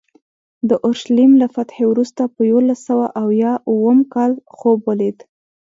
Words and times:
د 0.69 0.71
اورشلیم 0.85 1.31
له 1.41 1.47
فتحې 1.55 1.85
وروسته 1.87 2.21
په 2.33 2.41
یوولس 2.49 2.79
سوه 2.89 3.05
اویا 3.23 3.53
اووم 3.69 3.99
کال 4.13 4.31
خوب 4.57 4.79
ولید. 4.89 5.17